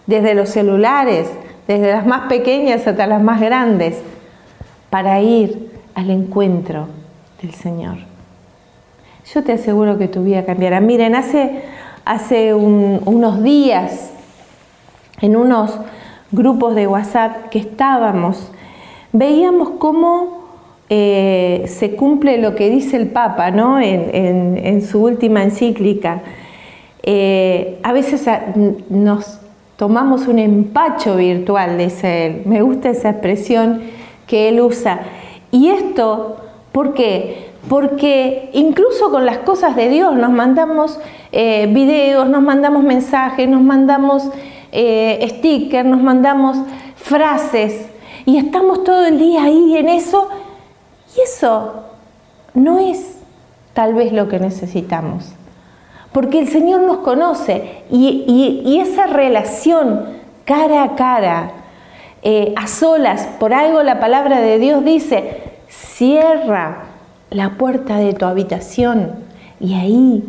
desde 0.07 0.36
los 0.36 0.50
celulares, 0.50 1.27
desde 1.67 1.91
las 1.91 2.05
más 2.05 2.27
pequeñas 2.27 2.86
hasta 2.86 3.07
las 3.07 3.22
más 3.22 3.41
grandes, 3.41 4.01
para 4.89 5.19
ir 5.22 5.72
al 5.95 6.10
encuentro 6.10 6.88
del 7.41 7.53
Señor. 7.53 7.98
Yo 9.34 9.43
te 9.43 9.53
aseguro 9.53 9.98
que 9.98 10.07
tu 10.07 10.24
vida 10.24 10.45
cambiará. 10.45 10.79
Miren, 10.79 11.15
hace, 11.15 11.63
hace 12.05 12.53
unos 12.53 13.41
días, 13.41 14.12
en 15.22 15.36
unos 15.36 15.79
grupos 16.31 16.75
de 16.75 16.88
WhatsApp 16.88 17.50
que 17.50 17.60
estábamos 17.60 18.51
veíamos 19.17 19.72
cómo 19.79 20.45
eh, 20.89 21.63
se 21.67 21.95
cumple 21.95 22.38
lo 22.38 22.53
que 22.53 22.69
dice 22.69 22.98
el 22.98 23.07
Papa 23.07 23.50
¿no? 23.50 23.79
en, 23.79 24.81
su 24.86 25.01
última 25.01 25.41
encíclica. 25.43 26.22
Eh, 27.01 27.79
a 27.81 27.93
veces 27.93 28.27
nos 28.89 29.39
tomamos 29.77 30.27
un 30.27 30.39
empacho 30.39 31.15
virtual, 31.15 31.77
dice 31.77 32.27
él. 32.27 32.41
Me 32.45 32.62
gusta 32.62 32.89
esa 32.89 33.12
expresión 33.12 33.81
que 34.27 34.50
él 34.50 34.60
usa. 34.60 35.00
Y 35.51 35.69
esto, 35.69 36.38
¿por 36.72 36.93
qué? 36.93 37.48
Porque 37.69 38.50
incluso 38.53 39.10
con 39.12 39.25
las 39.25 39.39
cosas 39.39 39.75
de 39.75 39.89
Dios 39.89 40.15
nos 40.15 40.31
mandamos 40.31 41.00
eh, 41.31 41.67
videos, 41.72 42.27
nos 42.29 42.43
mandamos 42.43 42.84
mensajes, 42.84 43.48
nos 43.48 43.62
mandamos 43.62 44.29
stickers, 44.72 45.88
nos 45.88 46.03
mandamos 46.03 46.57
frases 46.98 47.88
y 48.25 48.38
estamos 48.38 48.84
todo 48.84 49.05
el 49.05 49.20
día 49.20 49.44
ahí 49.44 49.77
en 49.77 49.89
eso 49.89 50.27
y 51.15 51.22
eso 51.22 51.84
no 52.53 52.79
es 52.79 53.17
tal 53.74 53.94
vez 53.94 54.12
lo 54.12 54.27
que 54.27 54.39
necesitamos, 54.39 55.34
porque 56.12 56.39
el 56.39 56.48
Señor 56.48 56.82
nos 56.82 56.98
conoce 56.98 57.84
y, 57.91 58.79
esa 58.82 59.08
relación 59.08 60.05
cara 60.46 60.84
a 60.84 60.96
cara, 60.96 61.51
eh, 62.24 62.53
a 62.55 62.67
solas, 62.67 63.27
por 63.39 63.53
algo 63.53 63.84
la 63.84 64.00
palabra 64.00 64.39
de 64.39 64.60
Dios 64.60 64.84
dice, 64.86 65.44
cierra 65.67 66.86
la 67.29 67.51
puerta 67.58 67.98
de 67.98 68.13
tu 68.13 68.25
habitación 68.25 69.12
y 69.60 69.74
ahí 69.74 70.24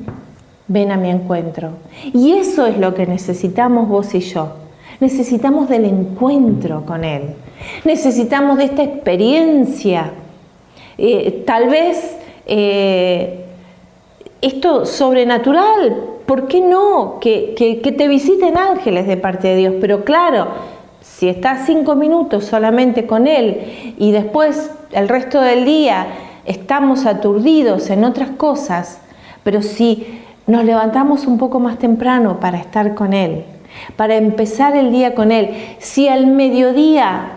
ven 0.69 0.91
a 0.91 0.97
mi 0.97 1.11
encuentro. 1.11 1.71
Y 2.13 2.33
eso 2.33 2.67
es 2.67 2.79
lo 2.79 2.95
que 2.95 3.07
necesitamos 3.07 3.89
vos 3.89 4.15
y 4.15 4.21
yo. 4.21 4.55
Necesitamos 5.01 5.69
del 5.69 5.85
encuentro 5.85 6.85
con 6.87 7.05
Él. 7.05 7.35
Necesitamos 7.85 8.59
de 8.59 8.65
esta 8.65 8.83
experiencia 8.83 10.13
eh, 10.99 11.45
tal 11.47 11.69
vez 11.69 12.17
eh, 12.47 13.45
esto 14.41 14.87
sobrenatural, 14.87 15.97
¿por 16.25 16.49
qué 16.49 16.61
no? 16.61 17.19
Que, 17.21 17.55
que, 17.57 17.93
te 17.93 18.09
visiten 18.09 18.57
ángeles 18.57 19.07
de 19.07 19.17
parte 19.17 19.49
de 19.49 19.57
Dios. 19.57 19.75
Pero 19.81 20.05
claro, 20.05 20.49
si 21.01 21.29
estás 21.29 21.67
cinco 21.67 21.97
minutos 21.97 22.45
solamente 22.45 23.07
con 23.07 23.27
Él 23.27 23.95
y 23.99 24.13
después 24.13 24.71
el 24.93 25.09
resto 25.09 25.41
del 25.41 25.65
día 25.65 26.07
estamos 26.47 27.05
aturdidos 27.05 27.91
en 27.91 28.05
otras 28.05 28.31
cosas, 28.31 29.01
pero 29.43 29.63
si 29.63 30.23
nos 30.47 30.65
levantamos 30.65 31.27
un 31.27 31.39
poco 31.39 31.61
más 31.61 31.79
temprano 31.79 32.41
para 32.41 32.59
estar 32.59 32.95
con 32.95 33.13
Él, 33.13 33.45
para 33.97 34.17
empezar 34.17 34.77
el 34.77 34.93
día 34.93 35.15
con 35.15 35.33
Él, 35.33 35.51
si 35.79 36.09
al 36.09 36.27
mediodía 36.27 37.36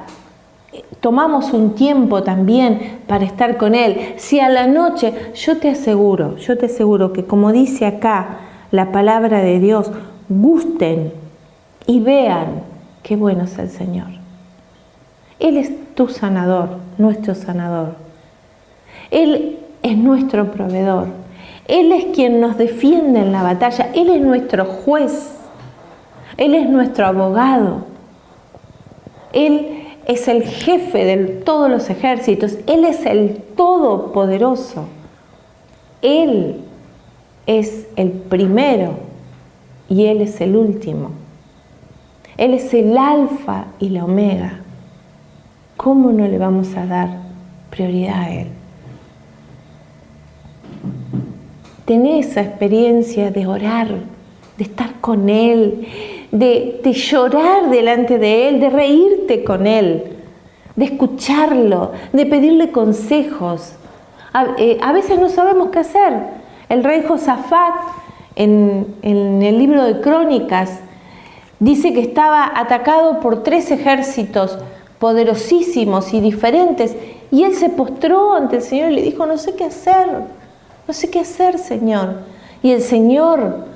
tomamos 1.00 1.54
un 1.54 1.76
tiempo 1.76 2.24
también 2.24 3.00
para 3.08 3.26
estar 3.26 3.58
con 3.58 3.76
Él. 3.76 4.14
Si 4.18 4.40
a 4.40 4.50
la 4.50 4.68
noche, 4.68 5.14
yo 5.36 5.58
te 5.58 5.70
aseguro, 5.70 6.38
yo 6.38 6.58
te 6.58 6.68
aseguro 6.68 7.14
que 7.14 7.26
como 7.26 7.52
dice 7.52 7.86
acá 7.86 8.40
la 8.72 8.92
palabra 8.92 9.40
de 9.40 9.60
Dios, 9.60 9.92
gusten 10.28 11.14
y 11.88 12.00
vean 12.00 12.64
qué 13.04 13.16
bueno 13.16 13.46
es 13.46 13.58
el 13.58 13.70
Señor. 13.70 14.08
Él 15.40 15.58
es 15.58 15.72
tu 15.96 16.10
sanador, 16.10 16.70
nuestro 16.98 17.34
sanador. 17.34 17.96
Él 19.10 19.60
es 19.82 19.98
nuestro 19.98 20.52
proveedor. 20.52 21.08
Él 21.68 21.92
es 21.92 22.06
quien 22.16 22.42
nos 22.42 22.58
defiende 22.58 23.22
en 23.22 23.32
la 23.32 23.44
batalla. 23.44 23.90
Él 23.94 24.10
es 24.10 24.22
nuestro 24.22 24.66
juez. 24.66 25.36
Él 26.38 26.56
es 26.56 26.70
nuestro 26.70 27.06
abogado. 27.06 27.86
Él 29.34 29.79
es 30.10 30.28
el 30.28 30.42
jefe 30.42 31.06
de 31.06 31.18
todos 31.28 31.70
los 31.70 31.88
ejércitos, 31.92 32.58
Él 32.66 32.84
es 32.84 33.06
el 33.06 33.38
todopoderoso. 33.56 34.86
Él 36.02 36.62
es 37.46 37.86
el 37.96 38.10
primero 38.10 38.94
y 39.88 40.06
Él 40.06 40.22
es 40.22 40.42
el 40.42 40.56
último. 40.56 41.12
Él 42.38 42.56
es 42.56 42.74
el 42.74 42.98
alfa 42.98 43.66
y 43.78 43.90
la 43.90 44.04
omega. 44.04 44.62
¿Cómo 45.78 46.12
no 46.12 46.28
le 46.28 46.40
vamos 46.40 46.76
a 46.76 46.88
dar 46.88 47.10
prioridad 47.70 48.20
a 48.20 48.32
Él? 48.32 48.48
Tener 51.86 52.24
esa 52.24 52.42
experiencia 52.42 53.30
de 53.30 53.46
orar, 53.46 53.90
de 54.58 54.64
estar 54.64 54.92
con 55.02 55.30
Él, 55.30 55.88
de, 56.32 56.82
llorar 56.94 57.70
delante 57.70 58.18
de 58.18 58.50
Él, 58.50 58.60
de 58.60 58.70
reírte 58.70 59.44
con 59.44 59.68
Él, 59.68 60.18
de 60.76 60.86
escucharlo, 60.86 61.92
de 62.14 62.26
pedirle 62.26 62.72
consejos. 62.72 63.74
A, 64.34 64.48
eh, 64.58 64.80
veces 64.94 65.20
no 65.20 65.30
sabemos 65.30 65.70
qué 65.70 65.80
hacer. 65.80 66.14
El 66.70 66.84
rey 66.84 67.04
Josafat, 67.08 67.74
en, 68.36 68.96
en 69.02 69.42
el 69.42 69.58
libro 69.58 69.84
de 69.84 70.02
Crónicas, 70.02 70.80
dice 71.60 71.94
que 71.94 72.02
estaba 72.02 72.52
atacado 72.56 73.20
por 73.20 73.44
tres 73.44 73.72
ejércitos 73.72 74.58
poderosísimos 75.00 76.14
y 76.14 76.22
diferentes, 76.22 76.96
y 77.32 77.44
él 77.44 77.54
se 77.56 77.70
postró 77.70 78.34
ante 78.34 78.58
el 78.58 78.62
Señor 78.62 78.92
y 78.92 78.96
le 78.96 79.02
dijo, 79.02 79.26
no 79.26 79.38
sé 79.38 79.56
qué 79.56 79.66
hacer, 79.66 80.08
no 80.88 80.94
sé 80.94 81.10
qué 81.10 81.20
hacer, 81.20 81.58
Señor. 81.58 82.18
Y 82.62 82.72
el 82.72 82.82
Señor 82.82 83.69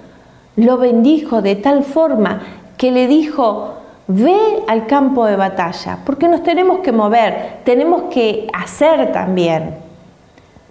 lo 0.56 0.78
bendijo 0.78 1.42
de 1.42 1.56
tal 1.56 1.84
forma 1.84 2.42
que 2.78 2.92
le 2.92 3.08
dijo, 3.08 3.74
ve 4.08 4.38
al 4.68 4.88
campo 4.88 5.26
de 5.26 5.36
batalla, 5.36 6.00
porque 6.06 6.28
nos 6.28 6.44
tenemos 6.44 6.80
que 6.80 6.92
mover, 6.92 7.60
tenemos 7.64 8.04
que 8.12 8.48
hacer 8.54 9.12
también, 9.12 9.76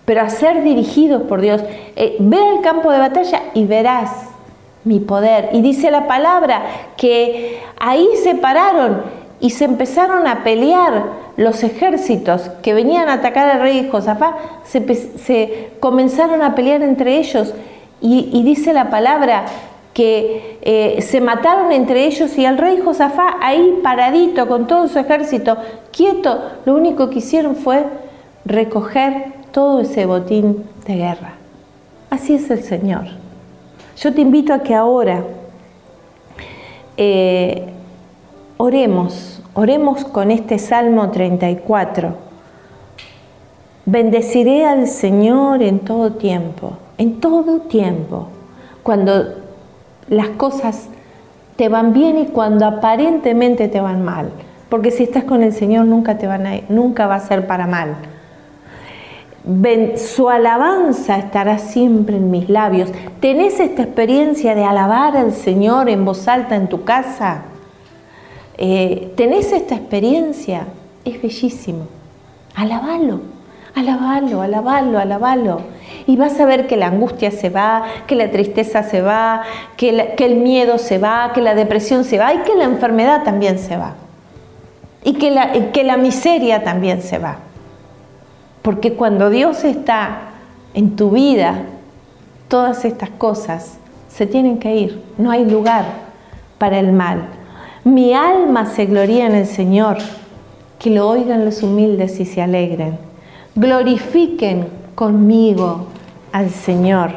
pero 0.05 0.23
hacer 0.23 0.63
dirigidos 0.63 1.23
por 1.23 1.41
Dios. 1.41 1.63
Eh, 1.97 2.17
ve 2.19 2.37
al 2.37 2.61
campo 2.61 2.91
de 2.91 2.99
batalla 2.99 3.43
y 3.55 3.65
verás 3.65 4.11
mi 4.85 5.01
poder. 5.01 5.51
Y 5.53 5.63
dice 5.63 5.91
la 5.91 6.07
palabra 6.07 6.63
que 6.97 7.61
ahí 7.79 8.09
se 8.23 8.35
pararon 8.35 9.03
y 9.41 9.51
se 9.51 9.65
empezaron 9.65 10.27
a 10.27 10.45
pelear 10.45 11.23
los 11.37 11.63
ejércitos 11.63 12.51
que 12.63 12.75
venían 12.75 13.09
a 13.09 13.15
atacar 13.15 13.49
al 13.49 13.61
rey 13.61 13.89
Josafá, 13.91 14.37
se, 14.65 15.71
comenzaron 15.81 16.43
a 16.43 16.55
pelear 16.55 16.83
entre 16.83 17.19
ellos. 17.19 17.55
Y 18.01 18.43
dice 18.43 18.73
la 18.73 18.91
palabra 18.91 19.45
que 19.93 20.59
eh, 20.63 21.03
se 21.03 21.21
mataron 21.21 21.71
entre 21.73 22.07
ellos 22.07 22.37
y 22.39 22.45
el 22.45 22.57
rey 22.57 22.81
Josafá 22.83 23.37
ahí 23.41 23.81
paradito 23.83 24.49
con 24.49 24.67
todo 24.67 24.89
su 24.89 24.99
ejército, 24.99 25.57
quieto, 25.91 26.39
lo 26.65 26.75
único 26.75 27.11
que 27.11 27.19
hicieron 27.19 27.57
fue 27.57 27.85
recoger 28.45 29.33
todo 29.53 29.81
ese 29.81 30.07
botín 30.07 30.65
de 30.87 30.97
guerra. 30.97 31.35
Así 32.11 32.35
es 32.35 32.51
el 32.51 32.63
Señor. 32.63 33.05
Yo 33.97 34.13
te 34.15 34.23
invito 34.23 34.55
a 34.55 34.61
que 34.61 34.75
ahora 34.75 35.25
eh, 36.97 37.69
oremos, 38.57 39.43
oremos 39.55 40.05
con 40.05 40.31
este 40.31 40.59
Salmo 40.59 41.11
34. 41.11 42.15
Bendeciré 43.85 44.65
al 44.65 44.87
Señor 44.87 45.63
en 45.63 45.81
todo 45.81 46.13
tiempo, 46.13 46.73
en 46.97 47.21
todo 47.21 47.61
tiempo. 47.61 48.29
Cuando 48.83 49.42
las 50.13 50.29
cosas 50.29 50.89
te 51.57 51.69
van 51.71 51.95
bien 51.95 52.19
y 52.19 52.27
cuando 52.27 52.67
aparentemente 52.67 53.69
te 53.69 53.81
van 53.81 54.05
mal. 54.05 54.31
Porque 54.69 54.91
si 54.91 55.05
estás 55.05 55.25
con 55.25 55.43
el 55.43 55.53
Señor 55.55 55.87
nunca, 55.87 56.19
te 56.19 56.27
van 56.27 56.47
a, 56.47 56.61
nunca 56.69 57.07
va 57.07 57.17
a 57.17 57.21
ser 57.21 57.47
para 57.47 57.67
mal. 57.67 57.97
su 59.97 60.29
alabanza 60.29 61.19
estará 61.19 61.59
siempre 61.59 62.17
en 62.17 62.31
mis 62.31 62.51
labios. 62.51 62.91
¿Tenés 63.21 63.59
esta 63.59 63.83
experiencia 63.83 64.55
de 64.55 64.65
alabar 64.65 65.17
al 65.17 65.33
Señor 65.33 65.89
en 65.89 66.05
voz 66.05 66.29
alta 66.29 66.57
en 66.57 66.69
tu 66.69 66.85
casa? 66.85 67.43
Eh, 68.59 69.13
¿Tenés 69.17 69.53
esta 69.53 69.75
experiencia? 69.75 70.67
Es 71.07 71.21
bellísimo. 71.23 71.87
Alabalo, 72.55 73.21
alabalo, 73.75 74.43
alabalo, 74.43 74.99
alabalo 74.99 75.82
y 76.07 76.17
vas 76.17 76.39
a 76.41 76.47
ver 76.47 76.67
que 76.67 76.77
la 76.77 76.89
angustia 76.89 77.31
se 77.31 77.51
va, 77.51 77.85
que 78.07 78.15
la 78.15 78.31
tristeza 78.31 78.83
se 78.83 79.03
va, 79.03 79.43
que, 79.77 80.15
el 80.19 80.37
miedo 80.37 80.79
se 80.79 80.99
va, 80.99 81.33
que 81.33 81.41
la 81.41 81.55
depresión 81.55 82.05
se 82.05 82.19
va 82.19 82.35
y 82.35 82.39
que 82.39 82.57
la 82.57 82.65
enfermedad 82.65 83.23
también 83.23 83.59
se 83.59 83.77
va. 83.77 83.95
Y 85.05 85.15
que 85.15 85.31
la, 85.31 85.53
que 85.73 85.85
la 85.85 85.97
miseria 85.97 86.63
también 86.63 87.03
se 87.03 87.19
va. 87.19 87.39
Porque 88.63 88.95
cuando 88.95 89.31
Dios 89.31 89.65
está 89.65 90.31
en 90.75 90.97
tu 90.97 91.11
vida, 91.11 91.63
todas 92.49 92.85
estas 92.85 93.11
cosas 93.11 93.79
se 94.09 94.27
tienen 94.27 94.59
que 94.59 94.77
ir. 94.77 95.03
No 95.19 95.31
hay 95.31 95.45
lugar 95.45 95.85
para 96.59 96.79
el 96.79 96.93
mal. 96.93 97.23
Mi 97.85 98.15
alma 98.15 98.67
se 98.67 98.87
gloría 98.87 99.27
en 99.27 99.35
el 99.35 99.47
Señor. 99.47 99.99
Que 100.79 100.91
lo 100.91 101.09
oigan 101.09 101.45
los 101.45 101.63
humildes 101.63 102.19
y 102.21 102.25
se 102.25 102.43
alegren. 102.43 102.99
Glorifiquen 103.55 104.69
conmigo 104.95 105.92
al 106.33 106.51
Señor. 106.51 107.13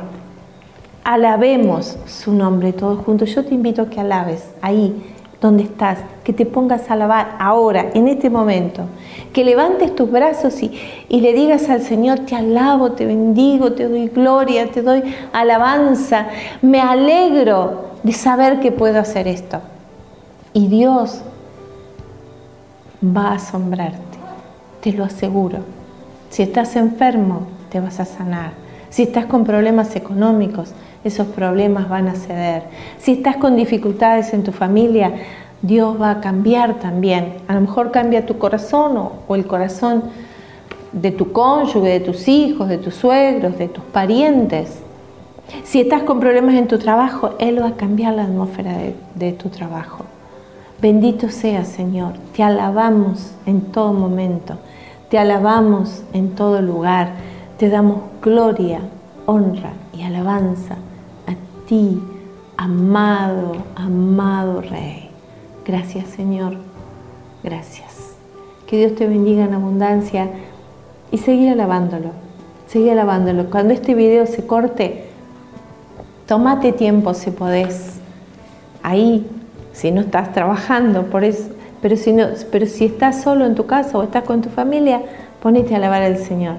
Alabemos 1.04 1.98
su 2.06 2.34
nombre 2.34 2.74
todos 2.74 3.04
juntos. 3.06 3.34
Yo 3.34 3.46
te 3.46 3.54
invito 3.54 3.84
a 3.84 3.90
que 3.90 4.00
alabes 4.00 4.50
ahí 4.62 5.14
donde 5.42 5.64
estás, 5.64 6.00
que 6.24 6.34
te 6.34 6.46
pongas 6.46 6.90
a 6.90 6.94
alabar 6.94 7.36
ahora, 7.40 7.92
en 7.94 8.08
este 8.08 8.30
momento, 8.30 8.86
que 9.32 9.44
levantes 9.44 9.96
tus 9.96 10.10
brazos 10.10 10.64
y, 10.64 10.72
y, 11.08 11.22
le 11.22 11.34
digas 11.34 11.70
al 11.70 11.82
Señor, 11.82 12.20
te 12.20 12.36
alabo, 12.36 12.94
te 12.94 13.06
bendigo, 13.06 13.74
te 13.74 13.88
doy 13.88 14.08
gloria, 14.08 14.72
te 14.72 14.82
doy 14.82 15.04
alabanza, 15.34 16.28
me 16.62 16.82
alegro 16.82 17.92
de 18.02 18.14
saber 18.14 18.60
que 18.60 18.72
puedo 18.72 19.00
hacer 19.00 19.28
esto. 19.28 19.60
Y 20.54 20.68
Dios 20.68 21.22
va 23.06 23.30
a 23.30 23.36
asombrarte, 23.36 24.18
te 24.82 24.94
lo 24.94 25.04
aseguro. 25.04 25.60
Si 26.30 26.42
estás 26.42 26.76
enfermo, 26.76 27.42
te 27.70 27.80
vas 27.80 28.00
a 28.00 28.06
sanar. 28.06 28.65
Si 28.90 29.04
estás 29.04 29.26
con 29.26 29.44
problemas 29.44 29.96
económicos, 29.96 30.74
esos 31.04 31.28
problemas 31.28 31.88
van 31.88 32.08
a 32.08 32.16
ceder. 32.16 32.64
Si 32.98 33.14
estás 33.14 33.38
con 33.38 33.56
dificultades 33.56 34.34
en 34.34 34.44
tu 34.44 34.52
familia, 34.52 35.14
Dios 35.62 36.00
va 36.02 36.12
a 36.12 36.20
cambiar 36.22 36.76
también. 36.76 37.36
A 37.48 37.54
lo 37.54 37.62
mejor 37.62 37.92
cambia 37.92 38.26
tu 38.26 38.38
corazón 38.38 38.98
o, 39.28 39.36
el 39.36 39.46
corazón 39.46 40.04
de 40.92 41.12
tu 41.12 41.32
cónyuge, 41.32 41.88
de 41.88 42.00
tus 42.00 42.28
hijos, 42.28 42.68
de 42.68 42.78
tus 42.78 42.96
suegros, 42.96 43.58
de 43.58 43.68
tus 43.68 43.84
parientes. 43.84 44.80
Si 45.64 45.82
estás 45.82 46.04
con 46.04 46.20
problemas 46.20 46.56
en 46.56 46.68
tu 46.68 46.80
trabajo, 46.80 47.32
Él 47.40 47.62
va 47.62 47.70
a 47.70 47.76
cambiar 47.76 48.16
la 48.16 48.24
atmósfera 48.24 48.78
de, 48.78 48.96
de 49.16 49.32
tu 49.34 49.50
trabajo. 49.50 50.06
Bendito 50.82 51.30
sea, 51.30 51.66
Señor. 51.66 52.14
Te 52.36 52.44
alabamos 52.44 53.32
en 53.46 53.62
todo 53.62 53.94
momento. 53.94 54.58
Te 55.10 55.18
alabamos 55.18 56.04
en 56.14 56.36
todo 56.36 56.62
lugar. 56.62 57.10
Te 57.58 57.70
damos 57.70 58.02
gloria, 58.22 58.82
honra 59.26 59.74
y 59.94 60.04
alabanza 60.04 60.76
ti, 61.68 62.00
amado, 62.58 63.56
amado 63.76 64.62
Rey. 64.62 65.10
Gracias 65.66 66.08
Señor, 66.10 66.58
gracias. 67.44 68.16
Que 68.68 68.78
Dios 68.78 68.96
te 68.96 69.08
bendiga 69.08 69.46
en 69.46 69.54
abundancia 69.54 70.30
y 71.12 71.18
seguir 71.18 71.52
alabándolo, 71.52 72.10
seguir 72.68 72.92
alabándolo. 72.92 73.50
Cuando 73.50 73.74
este 73.74 73.96
video 73.96 74.26
se 74.26 74.46
corte, 74.46 75.06
tómate 76.28 76.72
tiempo 76.72 77.14
si 77.14 77.32
podés, 77.32 78.00
ahí, 78.82 79.28
si 79.74 79.92
no 79.92 80.02
estás 80.02 80.34
trabajando, 80.34 81.04
por 81.04 81.24
pero 81.82 81.98
si, 81.98 82.14
no, 82.14 82.28
pero 82.52 82.66
si 82.66 82.86
estás 82.86 83.22
solo 83.22 83.46
en 83.46 83.54
tu 83.54 83.68
casa 83.68 83.98
o 83.98 84.04
estás 84.04 84.24
con 84.24 84.42
tu 84.42 84.50
familia, 84.50 85.02
ponete 85.42 85.74
a 85.74 85.78
alabar 85.78 86.02
al 86.02 86.18
Señor 86.18 86.56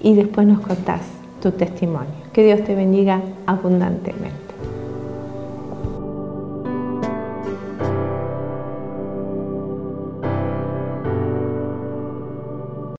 y 0.00 0.14
después 0.14 0.46
nos 0.46 0.60
contás 0.60 1.02
tu 1.42 1.52
testimonio. 1.52 2.14
Que 2.32 2.44
Dios 2.44 2.64
te 2.64 2.74
bendiga 2.74 3.20
abundantemente. 3.46 4.49